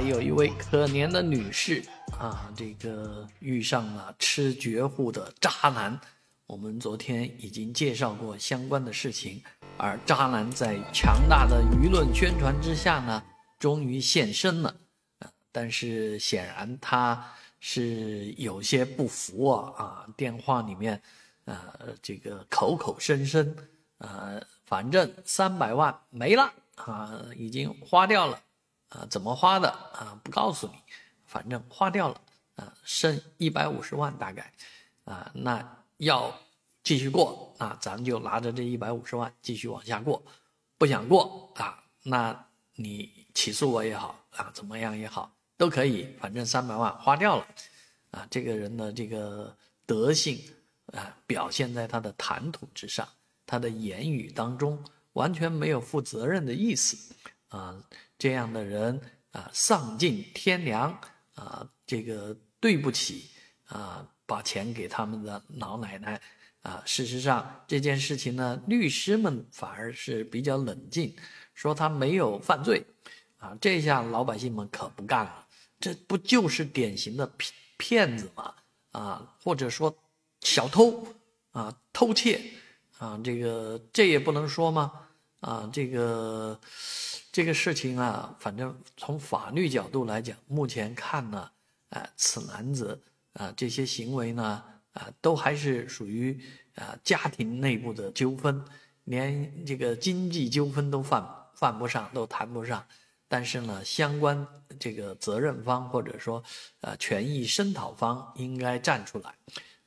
[0.00, 1.84] 在有一位可怜的女士
[2.18, 6.00] 啊，这个遇上了吃绝户的渣男。
[6.46, 9.42] 我们昨天已经介绍过相关的事情，
[9.76, 13.22] 而渣男在强大的舆论宣传之下呢，
[13.58, 14.74] 终于现身了。
[15.52, 17.22] 但是显然他
[17.58, 20.06] 是有些不服啊啊！
[20.16, 21.02] 电话里面，
[21.44, 21.58] 呃，
[22.00, 23.54] 这个口口声声，
[23.98, 28.40] 呃，反正三百万没了啊，已经花掉了。
[28.90, 30.20] 啊，怎么花的啊？
[30.22, 30.74] 不告诉你，
[31.24, 32.20] 反正花掉了
[32.56, 34.52] 啊，剩一百五十万大概，
[35.04, 36.32] 啊，那要
[36.82, 40.22] 继续过啊，咱就拿着这一百五十万继续往下过，
[40.76, 47.46] 不想过啊，那你起诉我也好啊，怎么样也好都可以，反正三百万花掉了，
[48.10, 50.40] 啊，这个人的这个德性
[50.86, 53.06] 啊，表现在他的谈吐之上，
[53.46, 54.82] 他的言语当中
[55.12, 57.14] 完全没有负责任的意思
[57.50, 57.76] 啊。
[58.18, 59.00] 这样的人
[59.32, 60.90] 啊，丧尽天良
[61.34, 61.66] 啊！
[61.86, 63.30] 这个对不起
[63.64, 66.20] 啊，把钱给他们的老奶奶
[66.60, 66.82] 啊。
[66.84, 71.16] 事实上，这件事情呢，律师们反而是比较冷静，
[71.54, 72.84] 说他没有犯罪
[73.38, 73.56] 啊。
[73.58, 75.46] 这下老百姓们可不干了，
[75.80, 78.54] 这不就是典型的骗骗子吗？
[78.90, 79.96] 啊，或者说
[80.42, 81.06] 小偷
[81.52, 82.38] 啊，偷窃
[82.98, 84.92] 啊，这个这也不能说吗？
[85.40, 86.58] 啊，这个。
[87.32, 91.48] 这个事情啊，反正从法律角度来讲，目前看呢，
[91.90, 93.00] 啊，此男子
[93.34, 96.36] 啊这些行为呢，啊，都还是属于
[96.74, 98.60] 啊家庭内部的纠纷，
[99.04, 101.24] 连这个经济纠纷都犯
[101.54, 102.84] 犯不上，都谈不上。
[103.28, 104.44] 但是呢，相关
[104.80, 106.42] 这个责任方或者说
[106.80, 109.32] 呃权益声讨方应该站出来，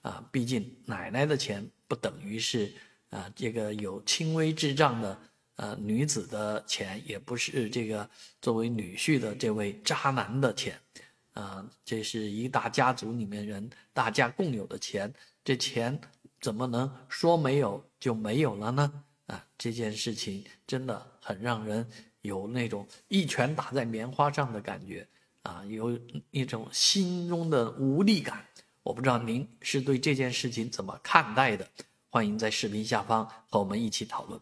[0.01, 2.73] 啊，毕竟奶奶的钱不等于是
[3.09, 5.19] 啊这个有轻微智障的。
[5.55, 8.09] 呃，女子的钱也不是这个
[8.41, 10.79] 作为女婿的这位渣男的钱，
[11.33, 15.99] 啊，这是一大家族里面人大家共有的钱，这钱
[16.41, 19.03] 怎么能说没有就没有了呢？
[19.27, 21.87] 啊，这件事情真的很让人
[22.21, 25.07] 有那种一拳打在棉花上的感觉，
[25.43, 25.97] 啊，有
[26.31, 28.43] 一种心中的无力感。
[28.81, 31.69] 我不知道您是对这件事情怎么看待的，
[32.09, 34.41] 欢迎在视频下方和我们一起讨论。